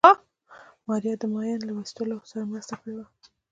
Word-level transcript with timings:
ماريا 0.87 1.13
د 1.21 1.23
ماين 1.33 1.59
له 1.65 1.71
ويستلو 1.75 2.17
سره 2.29 2.49
مرسته 2.51 2.75
کړې 2.81 2.93
وه. 2.97 3.05